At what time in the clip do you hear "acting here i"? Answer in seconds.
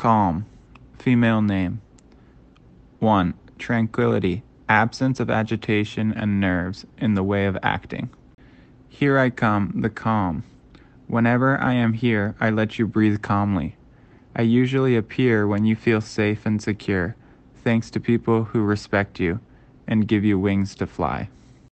7.62-9.28